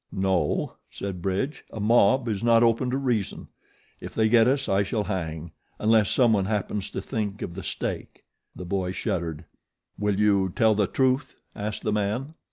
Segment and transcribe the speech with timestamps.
[0.11, 1.63] "No," said Bridge.
[1.71, 3.49] "A mob is not open to reason.
[3.99, 8.23] If they get us I shall hang, unless someone happens to think of the stake."
[8.55, 9.45] The boy shuddered.
[9.99, 12.33] "Will you tell the truth?" asked the man.